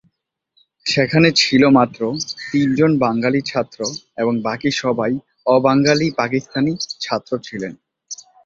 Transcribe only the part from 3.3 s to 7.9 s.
ছাত্র এবং বাকি সবাই অবাঙালি পাকিস্তানি ছাত্র ছিলেন।